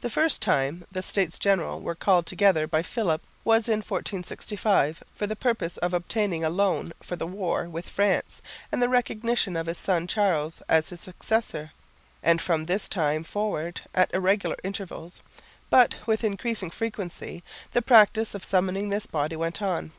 [0.00, 5.26] The first time the States General were called together by Philip was in 1465 for
[5.26, 8.40] the purpose of obtaining a loan for the war with France
[8.70, 11.72] and the recognition of his son Charles as his successor;
[12.22, 15.20] and from this time forward at irregular intervals,
[15.68, 17.42] but with increasing frequency,
[17.72, 19.90] the practice of summoning this body went on.